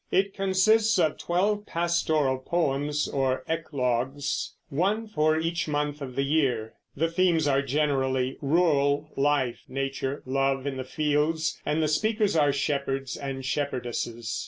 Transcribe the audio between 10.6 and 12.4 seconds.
in the fields; and the speakers